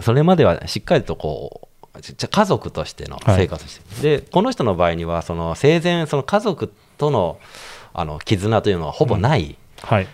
[0.00, 7.38] それまではしっかりとこう家族としての生活して、はい、でこの人の場合にはその生前その家族との
[7.92, 9.56] あの絆というのはほぼない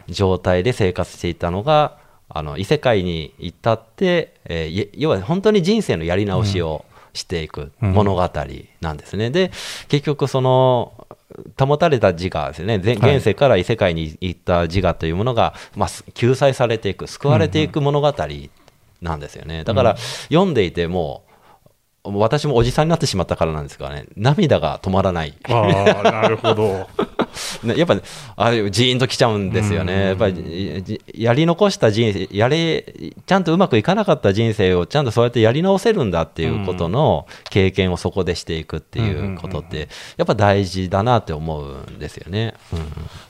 [0.09, 8.31] 状態で生活していたのが、あの異世界に至って、えー、要は本当に人生のやり直しをしていく物語
[8.81, 9.31] なんですね。
[9.31, 9.51] で
[9.89, 11.07] 結局その
[11.59, 12.77] 保たれた自我ですね。
[12.77, 18.15] 現世から異世界に行った自我というものが、まあ、救済されていく救われていく物語
[19.01, 19.65] なんですよね。
[19.65, 19.97] だから、
[20.29, 21.25] 読んでいても
[22.05, 24.07] 私もおじさんになってしまったからなんですがね。
[24.17, 25.35] 涙が止まらない。
[25.45, 26.89] あなるほど
[27.65, 28.03] やっぱ、ね、
[28.37, 42.81] あれジーンときちゃうんですよね、やっぱりやり残した人生やれちゃんとうまくいかなかった人生をちゃんとそうやってやり直せるんだっていうことの経験をそこでしていくっていうことって、やっぱ大事だなって思うんですよね、うん、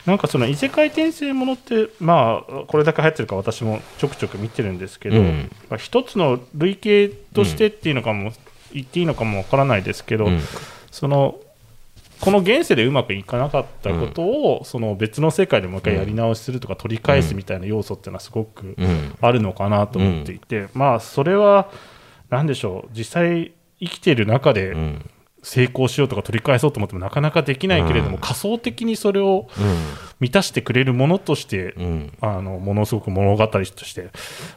[0.07, 8.33] なんかその異世界転生ものって、まあ、これだけ流行ってるか私もちょくちょく見てるんですけど、うん、まあ、一つの類型としてっていうのかも、
[8.73, 10.41] 言っていいのかもわからないですけど、うん、
[10.91, 11.39] その
[12.23, 18.77] この現世でうまくいかなかったことを、うん、その別の世界でもう一回やり直しするとか取り返すみたいな要素っていうのはすごく
[19.21, 21.69] あるのかなと思っていて、まあそれは
[22.31, 22.97] 何でしょう。
[22.97, 24.77] 実際生きてる中で
[25.43, 29.49] 成功しようとか取り返そうと思ってもなかなかできないけれども、仮想的にそれを
[30.21, 31.75] 満たしてくれるものとして、
[32.21, 34.11] あのものすごく物語として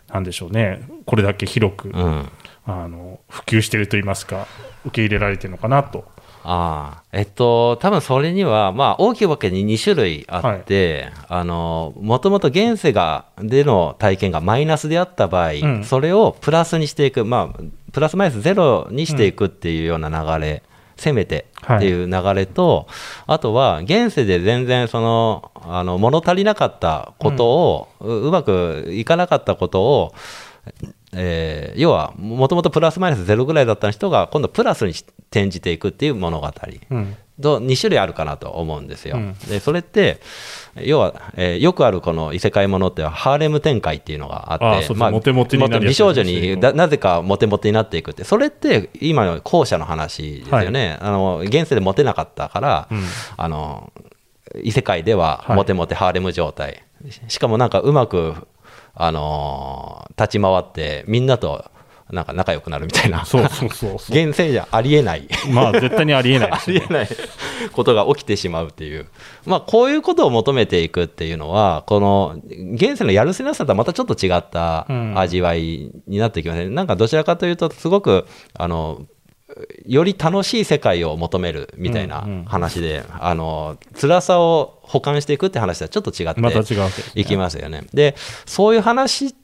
[0.09, 0.87] なんでしょうね。
[1.07, 1.91] これだけ広く、
[2.67, 4.45] あの普及しているといいますか
[4.85, 6.05] 受け入れられてるのかなと
[6.47, 15.83] ああ、えっと、多分それには、まあ、大きいわけに2種類あって、あの、もともと現世が、での体験がマイナスであった場合、ん。
[15.83, 20.61] それをプラスにしていく、まあ、プラスマイナスゼロにしていくっていうような流れ、
[20.97, 22.87] せめてっていう流れと、
[23.25, 30.13] あとは現世で全然そのあの物足りなかったことを、ううまくいかなかったことを、
[31.15, 34.91] えー要はもともとプラスマイナスゼロぐらいだった人が今度プラスに
[35.31, 36.51] 転じていくっていう物語。
[36.91, 37.17] うん。
[37.41, 39.17] と2種類あるかなと思うんですよ。
[39.17, 39.33] うん。
[39.49, 40.21] でそれって
[40.81, 48.23] 要は、えーよくあるこの異世界ものってハーレム展開っていうのがあってあーそうそうモテモテになるやつ美少女にだなぜかモテモテになっていくって。
[48.23, 53.03] それって今の後者の話ですよね、あの現世でモテなかったから、うん。
[53.35, 53.91] あの
[54.63, 55.55] 異世界でははい。
[55.57, 56.83] モテモテハーレム状態、
[57.27, 58.35] しかもなんかうまく、
[58.95, 61.69] あのー立ち回ってみんなと
[62.11, 63.25] なんか仲良くなるみたいな。
[63.25, 64.15] そうそうそうそう。
[64.15, 65.27] 現世じゃありえない。
[65.49, 67.07] まあ絶対にありえないで ありえない
[67.71, 69.07] ことが起きてしまうっていう、
[69.45, 72.35] まあ、こういうことを求めていくっていうのは、この
[72.75, 75.17] 現世のやるせなさとはまたちょっと違ったうん。
[75.17, 79.01] 味わいになってきますね、なんかどちらかというと、すごくあの
[79.85, 87.85] より楽しい世界を求めるみたいなうんうん話で、あの辛さを補完していくって話とはちょっと違って、いきますよね。
[87.93, 88.15] で、
[88.45, 89.35] そういう話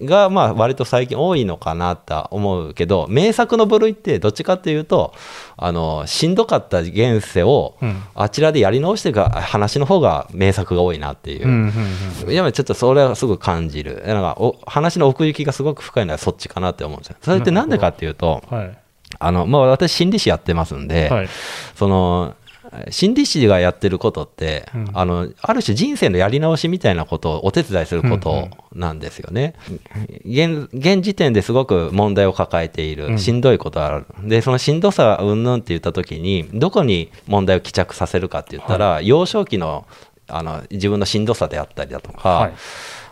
[0.00, 5.14] が、まあ、割と最近多いのかなとは思うけど、名作の部類ってどっちかっていうと、
[5.56, 11.46] あの、しんどかった現世をうん、あちらでやり直していく話の方が名作が多いなっていう。
[11.46, 11.72] うんうん
[12.26, 14.02] うんいやちょっとそれはすごく感じる。
[14.06, 17.16] なんかお話の奥行きがすごく深いのはそっちかなって思うんですよ。
[17.20, 18.78] それってなんでかっていうと、はい
[19.26, 21.28] あの、まあ私心理師やってますんで、はい。
[21.74, 22.34] その
[22.90, 24.90] 心理師がやってることって、うん。
[24.94, 29.54] あのある種人生のやり直しみたいなことをお手伝いすることなんですよね。
[30.24, 33.18] 現現時点ですごく問題を抱えている、うん。
[33.18, 34.06] しんどいことがある。
[34.24, 39.86] で、そのしんどさうんぬんって言った時に、どこに問題を帰着させるかって言ったら、幼少期の
[40.26, 42.52] あの自分のしんどさであったりだとか、はい。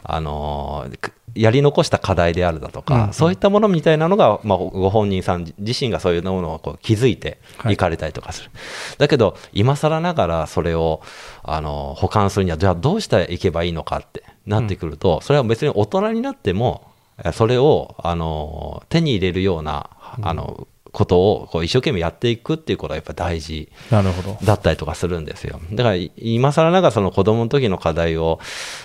[0.05, 3.13] あのくやり残した課題であるだとか、うんうん。
[3.13, 7.77] そういったものみたいなのが、まあ、ご本人さん自身がそういうものをこう気づいてい。
[7.83, 8.51] かれたりとかする、
[8.99, 11.03] だけど今更ながらそれを
[11.43, 16.93] あの保管するにはじゃあどうしていけばいいのかってなってくると、それは別に大人になっても
[17.25, 19.91] えそれをあの手に入れるような
[20.23, 23.71] あのことをこう一生懸命やっていくっていうことがやっぱ大事
[24.45, 25.61] だったりとかするんですよ。
[25.73, 28.39] だからい今更ながらその子供の時の課題を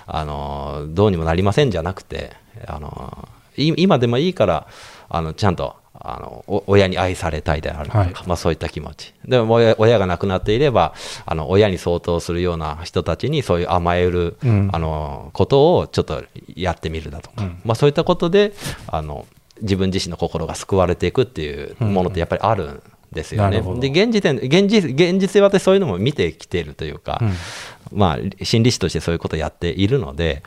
[0.06, 2.34] あのどうにもなりませんじゃなくて
[2.65, 4.67] あのい今でもいいから
[5.10, 8.13] あのちゃんとあのお親に愛されたいであるとか、はい。
[8.26, 9.13] まあ、そういった気持ち。
[9.26, 10.93] でも親親が亡くなっていれば
[11.26, 14.70] あの親に相当するような人たちにそういう甘える、うん。
[14.72, 16.24] あのことをちょっと
[16.56, 17.60] やってみるだとか、うん。
[17.65, 18.54] まあ、そういったことで
[18.88, 19.26] あの
[19.62, 23.52] 自分自身の心が救われていくっていうものってやっぱりあるんですよね。
[23.52, 27.22] なるほどで現時点現実現実で私そういうのも見てきているというか、
[27.91, 30.43] まあ、心理師としてそういうことをやっているので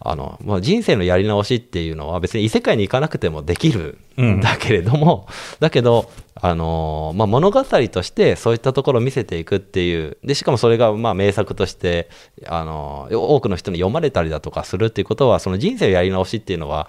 [0.00, 5.26] あの、まあ、人生のやり直しっていうのは別に異世界に行かなくてもできるんだけれども、
[5.60, 12.08] だけど、あのまあ、物語としてそういったところを見せていくっていうでしかもそれがまあ名作として、
[12.46, 16.88] あの多くの人に読まれたりだとかするっていうことはその人生のやり直しっていうのは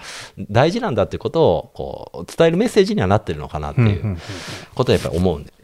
[0.49, 4.17] 大事なんだっていうことをこう伝えるメッセージにはなってるのかなっていうんうんうんう
[4.75, 5.62] ことはやっぱり思うんです。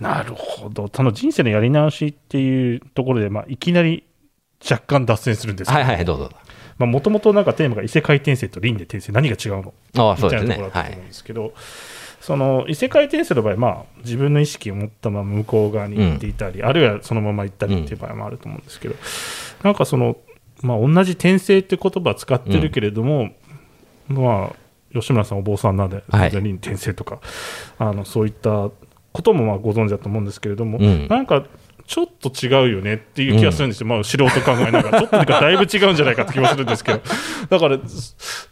[0.00, 0.90] なるほど。
[0.94, 4.04] その人生のやり直しっていうところで、まあ、いきなり
[4.62, 5.78] 若干脱線するんですけど。
[5.80, 6.30] はいはいどうぞ。
[6.78, 9.72] もともとなんかテーマが異世界転生と輪廻転生何が違うの？
[9.96, 10.56] ああみそうですね。
[10.56, 10.82] たいなところ。
[10.82, 11.54] だはいと思うんですけど、
[12.20, 18.94] その異世界転生の場合、まあ、自分の意識を持ったまま向こう側に行っていたり、あるいはそのまま行ったりっていう場合もあると思うんですけど、
[19.62, 20.18] なんかその、
[20.60, 23.30] まあ、同じ転生って言葉使ってるけれども、
[24.08, 24.56] まあ、
[24.92, 26.30] 吉村さんお坊さんなんで、はい。
[26.30, 27.20] 全然輪廻転生とか
[27.78, 28.70] あのそういった
[29.16, 31.08] こともまあご存知だと思うんですけれども、うん。
[31.08, 31.42] なんか
[31.86, 37.00] ちょっと違うよねっていう気がするんですよ、まあ、素人考えながら、 ちょっとなんかだいぶ違うんじゃないかって気もするんですけど、
[37.48, 37.78] だから、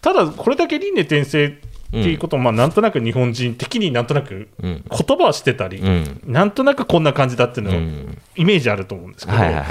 [0.00, 1.50] ただ、これだけ輪廻転生っ
[1.90, 4.84] ていうことを、まあ、なんとなく日本人的になんとなくうん。
[4.88, 6.20] 言葉はしてたり、うん。
[6.26, 8.18] なんとなくこんな感じだっていううのをん。
[8.36, 9.66] イメージあると思うんですけど、はいはいはい。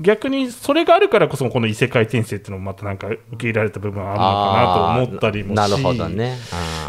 [0.00, 6.36] 逆にそれがあるからこそ、この異世界転生っていうのもまたなんか受け入れられた部分はあるのかなと思ったりもし、なるほどね。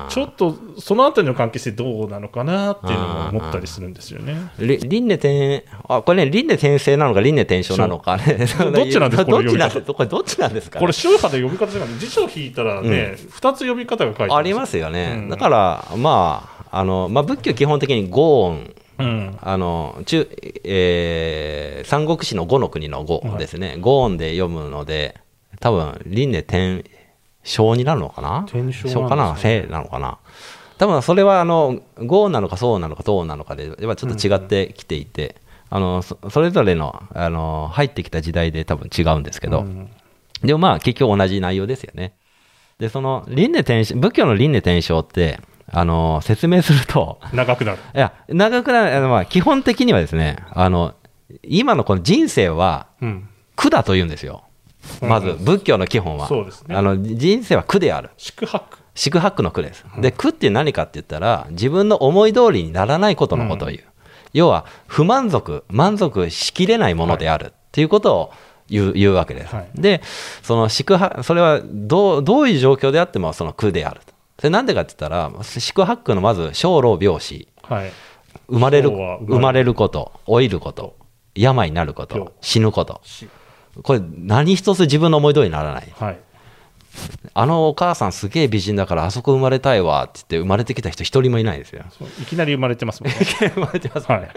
[0.09, 4.51] ちょっとそのあたりの関係性どうなのかなっていうのも思ったりするんですよね。
[4.59, 8.17] り輪廻転あこれね輪廻転生なのか輪廻転生なのか。
[8.17, 8.23] ね
[8.73, 15.29] どっちなんですかこれどっちなんですこれどっちなんですかね、これ、宗派で呼び方じゃなくて、辞書を引いたらね、二、つ呼び方が書いてありますよね、うん。
[15.29, 19.37] だからまああの、まあ、仏教基本的に五音うん。
[19.41, 20.27] あの中、
[20.63, 25.15] えー三国志の五の国の五ですね、五音で読むので
[25.59, 26.83] 多分輪廻転
[27.43, 28.45] 生になるのかな？
[28.47, 29.03] 転生なかね。
[29.03, 29.35] 生かな？
[29.37, 30.19] 生なのかな？
[30.77, 35.35] 多分それはあの豪なのかそうなのかどうなのかでやっぱちょっと違ってきていて、
[35.69, 39.89] あのそそれぞれのあの入ってきた時代で多分違うんですけど、うん。
[40.41, 42.13] でもまあ結局同じ内容ですよね。
[42.77, 45.39] でその輪廻転生仏教の輪廻転生って
[45.71, 47.77] あの説明すると長くなる。
[47.95, 50.95] いや長くなるあのまあ基本的にはですねあの
[51.43, 53.29] 今のこの人生はうん。
[53.55, 54.45] 苦だと言うんですよ。
[55.01, 56.27] まず仏教の基本は。
[56.27, 58.09] そうですねあの人生は苦である。
[58.17, 58.79] 宿泊。
[58.99, 59.85] 四苦八苦の苦です。
[59.99, 63.83] で、苦って何かって言ったら、自分の思い通りにならないことのことを言う。
[64.33, 68.33] 要は、不満足、満足しきれないものであるっていうことを
[68.67, 69.55] 言う言うわけです。
[69.55, 70.01] はいで、
[70.43, 74.13] その四苦八、それはどうどういう状況であってもその苦であると。
[74.39, 77.91] それなんでかって言ったら、四苦八苦のまず、生老病死、はい。
[78.47, 80.95] 生まれる生まれること、老いること、
[81.35, 83.01] 病になるこ病と、死ぬこと。
[83.03, 83.27] し
[83.83, 85.93] これ何一つ自分の思い通りにならない。
[85.99, 86.19] はい。
[87.33, 91.83] あのお母さんすげえ美人だからあそこ生まれたいわって言って生まれてきた人一人もいないですよ。
[92.19, 93.19] いきなり生まれてますもんね。
[93.53, 94.29] 生まれてます、はい。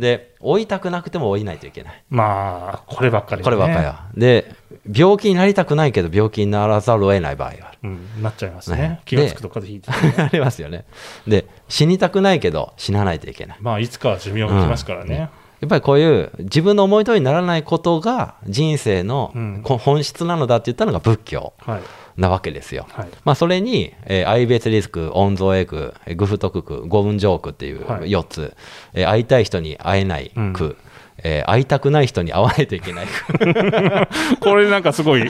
[0.00, 2.02] で、追いたくなくても追いないといけない。
[2.08, 3.44] まあ、こればっかり、ね。
[3.44, 4.06] こればっかりは。
[4.16, 4.54] で、
[4.92, 7.78] 病気になりたくないけど病気にならざるを得ない場合がある。
[7.84, 8.76] うん、なっちゃいますね。
[8.76, 10.20] ね気がつくと風邪ひいて。
[10.22, 10.84] ありますよね。
[11.26, 13.58] で、死にたくないけど死なないといけない。
[13.60, 15.30] まあ、いつかは寿命が来ますからね。
[15.60, 21.80] やっぱりこういう自分の思い通りにならないことが人生の本質なのだって言ったのが仏教はい。
[22.16, 22.86] なわけですよ。
[22.92, 23.08] はい。
[23.24, 28.54] まあ、それに、えー愛別リスク、温蔵エク、えーグフトクク、五運ジョークっていうはい4つ、
[28.92, 30.76] えー会いたい人に会えない句、うん
[31.22, 33.06] えー会いたくない人に会わないといけない。
[33.06, 35.24] 句 これなんかすごい、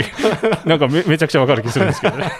[0.65, 2.33] なんかめめちゃくちゃわかる気するんですけどね。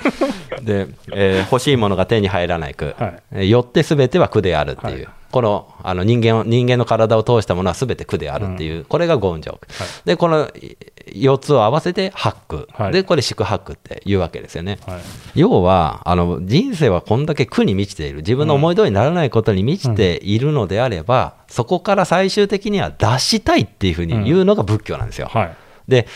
[0.63, 3.15] で、えー欲しいものが手に入らない句、はい。
[3.33, 14.79] えーよってすべては苦であるっていう、はいこのあの人間を人間の体を通したものはすべて苦であるっていう、これが五運ジョーク、はいでこの4つを合わせて八苦、はいでこれ四苦八苦っていうわけですよね。
[14.87, 15.01] はい。
[15.35, 25.27] 要はあの人生はこんだけ苦に満ちている自分の思い通りにならないことに満ちているのであれば、そこから最終的には脱したいっていうふうに言うのが仏教なんですよ。
[25.33, 25.57] はい。
[25.89, 26.07] で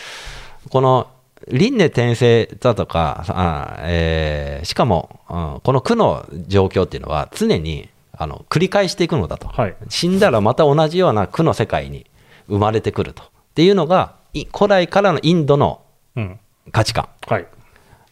[0.69, 1.07] この
[1.49, 7.89] 輪廻転生だとかあ、えーしかも、うんこの苦の状況っていうのは常に
[8.21, 9.75] あの繰り返していくのだと、はい。
[9.87, 12.05] 死んだらまた同じような苦の世界に
[12.47, 15.81] 生まれてくるとっていうのがい古来からのインドの
[16.15, 16.39] うん。
[16.71, 17.47] 価値観はい。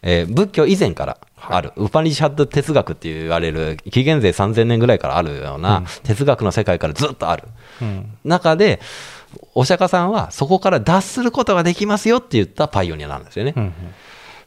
[0.01, 7.43] えー仏教以前からある、ウパニシャッド哲学って言われる紀元前3000年ぐらいからあるような哲学の世界からずっとある
[7.81, 8.17] うん。
[8.23, 8.79] 中で
[9.53, 13.59] お釈迦さんはそこから脱することができますよって言ったパイオニアなんですよねう。
[13.59, 13.73] ん。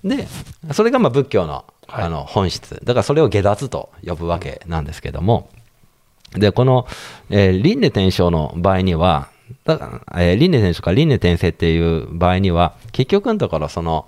[0.04, 0.26] で
[0.72, 5.50] それがまあ仏教のはいあの本質だからそれを下脱と呼ぶわけなんですけども
[6.34, 6.86] でこの、
[7.30, 9.28] えー輪廻転生の場合には
[9.64, 14.06] だから、えー輪廻転生か輪廻転生っていう場合には結局のところその、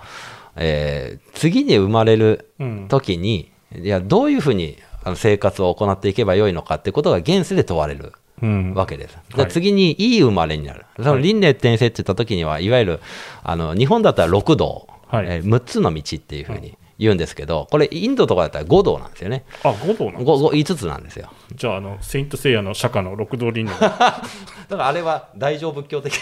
[0.56, 2.86] えー次に生まれるうん。
[2.88, 4.78] 時にいやどういうふうに
[5.16, 8.74] 生活を行っていけばよいのかってことが現世で問われるうん。
[8.74, 9.16] わけです。
[9.34, 10.84] ではい次にいい生まれになる。
[10.98, 13.00] その輪廻転生って言った時には、いわゆる
[13.42, 19.44] あの日本だったら六道、はいえー6つの道っていうふうに言うんですけど、これインドとかだったら5道なんですよね。
[19.64, 21.32] あ、五道なん 5, 5つなんですよ。
[21.54, 23.80] じゃあ、あの、セイント・セイヤの釈迦の六道輪廻。
[23.80, 24.22] だか
[24.70, 26.14] らあれは大乗仏教的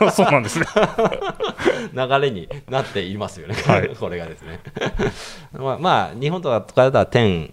[0.00, 0.66] なそうなんですね。
[1.94, 4.60] 流れになっていますよね、はいこれがですね。
[5.52, 7.52] まあ、まあ、日本とかだったら天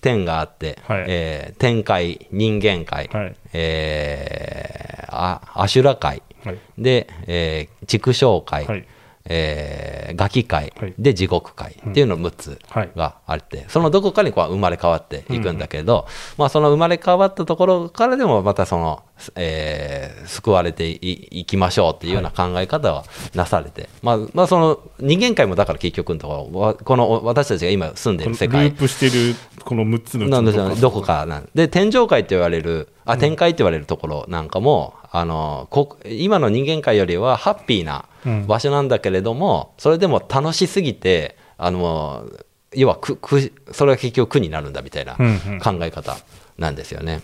[0.00, 6.58] 天があって、はいえー天界、人間界、はいえーあアシュラ界、はい。
[6.76, 8.86] で、えー畜生界、はい。
[9.28, 10.94] えーガキ界、はい。
[10.98, 12.90] で地獄界っていうの6つはい。
[12.96, 19.02] があって、そのどこかにこう生まれ変わっていくんだけど、まあ、その生まれ変わったところからでもまたその、
[19.34, 20.98] えー救われてい
[21.40, 23.04] いきましょうっていうような考え方は
[23.34, 28.70] なされて、まあまあ、その人間界もだから結局のところわこの私たちが今住んでる世界。
[28.70, 30.76] ループしてる、この6つのなんですよね。
[30.76, 31.48] どこかなん。
[31.54, 38.46] で天上界って言われるあ天界って言われるところなんかも、あのこ今の人間界よりはハッピーなうん。
[38.46, 42.26] 場所なんだけれども、それでも楽しすぎてあの
[42.74, 45.60] 要はくくそれは結局苦になるんだみたいなうんうん。
[45.60, 46.16] 考え方
[46.58, 47.20] なんですよね。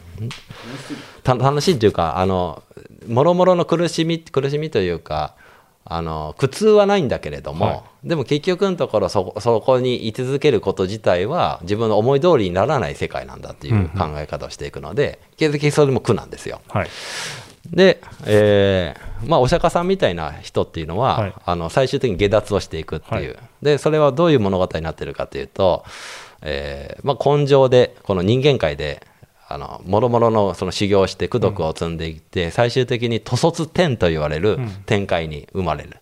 [1.23, 2.63] た楽しいっていうかあの
[3.07, 5.35] もろもろの苦しみ苦しみというか
[5.85, 16.63] あの苦痛はないんだけれども、はでも結局のところそこそこに居続けること自体は自分の思い通りにならない世界なんだっていう考え方をしていくので、結局それも苦なんですよ。
[16.69, 16.89] はい。
[17.71, 25.85] で、えーまあ、お釈迦さんみたいな人っていうのは、はいあの最終的に下脱をしていくっていう、はいでそれはどういう物語になってるかというと、
[26.43, 29.07] えーまあ、根性でこの人間界で
[29.55, 35.99] あの諸々のその修行をして功徳を積んでいって、最終的に徒卒天と言われる天界に生まれる、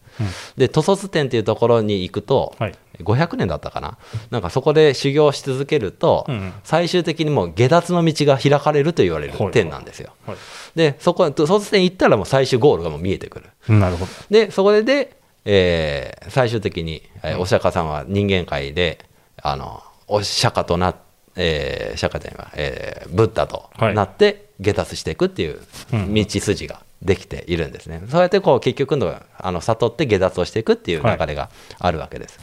[0.56, 2.74] で塗卒店っていうところに行くと、はい。
[3.00, 3.98] 500年だったかな。
[4.30, 9.50] なんかそこで修行し続けると、うん最終的にもう下脱の道が開かれると言われるはい。
[9.50, 10.36] 店なんですよ、はい。
[10.76, 13.46] でそこ塗卒店行ったらもう最終ゴールがもう見えてくる。
[13.68, 14.10] うんなるほど。
[14.30, 18.98] でそこで、えー最終的に、えーお釈迦さんは人間界で
[19.42, 20.94] あのお釈迦とな、
[21.36, 25.60] えー釈迦というのは、えーブッダとなって下脱していくっていう
[25.92, 26.14] うん。
[26.14, 32.38] 道筋ができているんですね、そうやってこう結局のあの悟って下脱をしていくっていう流れがあるわけです。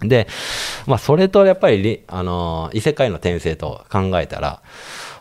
[0.00, 0.26] で、
[0.86, 4.60] まあ、それとやっぱりり、あの異世界の転生と考えたら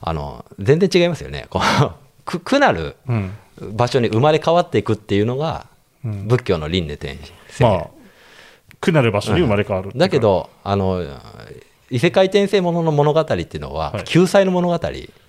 [0.01, 1.45] あの全然違いますよね。
[1.49, 1.91] こう
[2.25, 3.33] く苦なるうん。
[3.73, 5.67] 場所に生まれ変わっていくっていうのが
[6.03, 6.27] うん。
[6.27, 7.87] 仏教の輪廻転生、まあ
[8.81, 9.97] 苦なる場所に生まれ変わるうか。
[9.99, 11.03] だけどあの
[11.93, 14.03] 異世界転生ものの物語っていうのは、はい。
[14.05, 14.79] 救済の物語。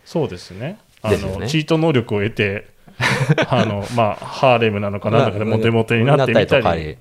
[0.06, 0.78] そうですね。
[1.02, 1.38] あですよね。
[1.40, 2.68] のチート能力を得て
[3.50, 6.96] あのまあハーレムなのかなんだかでモテモテになってみたとかり。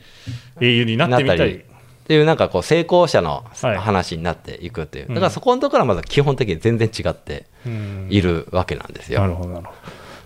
[0.60, 1.54] 英雄になってみたり。
[1.54, 3.78] っていうなんかこう成功者のはい。
[3.78, 5.14] 話になっていくっていう、うん。
[5.14, 8.08] だからそこのところはまず基本的に全然違ってうん。
[8.10, 9.22] いるわけなんですよ。
[9.22, 9.78] なるほどなるほど。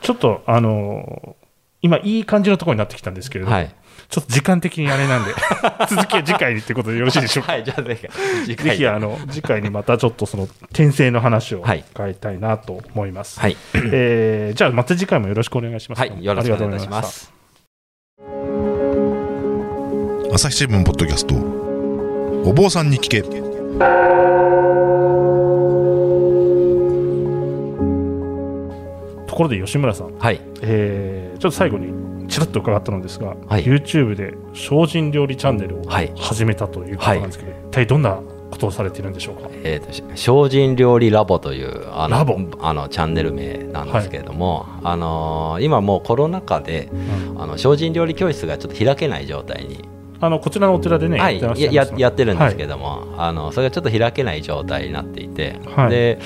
[0.01, 1.35] ちょっとあの
[1.83, 3.71] 今いい感じのところになってきたんですけれども、はい
[4.09, 5.31] ちょっと時間的にあれなんで。
[5.89, 7.53] 続きは次回にってことでよろしいでしょうか？
[7.53, 8.07] はい、じゃあぜひ。
[8.45, 11.83] 次ぜ回ひあの次回にまたちょっとその転生の話をはい。
[11.91, 13.39] 伺いたいなと思います。
[13.39, 13.57] はい、
[13.91, 15.99] えーじゃあまた次回もよろしくお願いします。
[15.99, 17.15] はい、よろしくお願いしまありがと
[18.25, 18.45] うござ
[20.29, 20.33] いす。
[20.33, 21.35] 朝日新聞ポッドキャスト。
[21.35, 23.21] お坊さんに聞け
[29.37, 33.63] ころで吉村さん、はい、えーちょっと最後にちらっと伺ったのですが、はい。
[33.63, 36.11] YouTube で精進料理チャンネルをはい。
[36.17, 38.19] 始めたということなんですけど、一体どんな
[38.49, 39.49] ことをされているんでしょうか？
[39.63, 42.39] えーとし精進料理ラボというあのラボ。
[42.59, 46.89] あのチャンネル名なんですけれども、あのー今もうコロナ禍で
[47.31, 47.41] うん。
[47.41, 49.87] あの精進料理教室がちょっと開けない状態に。
[50.19, 55.89] あのこちらのお寺でね、はい、ややってるんですけど、ども、あのそれがちょっと開けない状態になっていて、はい。
[55.91, 56.19] で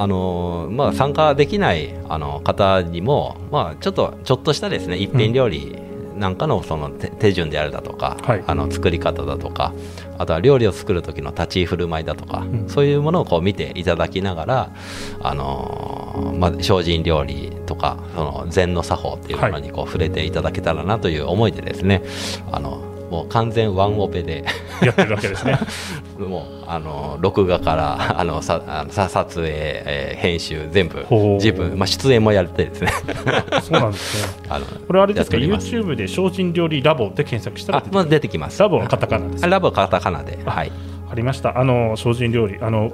[0.00, 5.76] あのまあ、参加できないあの方にも、まあ、ちょっとちょっとしたですね一品料理
[6.18, 8.44] なんかのその手手順であるだとか、はい。
[8.46, 9.72] あの作り方だとか
[10.18, 12.68] あとは料理を作る時の立ち居振る舞いだとか、ん。
[12.68, 14.72] そういうものをこう見ていただきながら、
[15.20, 22.02] あのまあ、精進料理とかその禅の作法っていうものにこう触れていただけたらなという思いでですね、
[22.50, 24.44] あのもう完全ワンオペで
[24.82, 25.58] やってるわけですね。
[26.18, 32.90] もうあの録画から あのさあのさ撮影、えー編集全部自分、まあ、出演もやってですね
[33.62, 34.44] そうなんですね。
[34.48, 39.48] あのこれあれですか、す YouTube で精進料理ラボで検索したら出て、まあ、出てきますラボはカタカナです。
[39.48, 40.72] ラボはカタカナではい
[41.10, 41.58] ありました。
[41.58, 42.90] あの精進料理、あの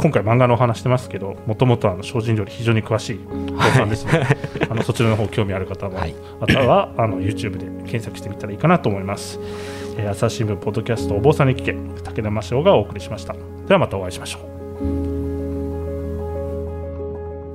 [0.00, 4.26] 今回漫画のお話してますけど、もともとあの精進料理非常に詳しいお父さんですので、
[4.70, 9.38] あのそちらの方興味ある方は、はいまたはあの YouTube で検索してみたらいいかなと思います。
[9.98, 13.34] えー朝日新聞ポッドキャストお坊さんに聞け武田真翔がお送りしました。
[13.66, 14.50] ではまたお会いしましょう。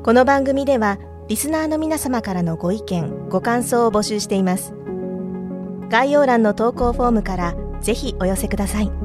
[0.04, 4.76] この番組ではリスナーの皆様からのご意見ご感想を募集しています
[5.90, 9.05] 概要欄の投稿フォームからぜひお寄せください